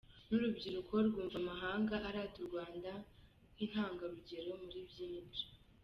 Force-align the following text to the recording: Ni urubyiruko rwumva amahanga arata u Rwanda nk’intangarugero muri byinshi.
Ni 0.27 0.35
urubyiruko 0.37 0.93
rwumva 1.07 1.35
amahanga 1.41 1.95
arata 2.07 2.35
u 2.43 2.47
Rwanda 2.49 2.91
nk’intangarugero 3.53 4.49
muri 4.63 4.79
byinshi. 4.89 5.43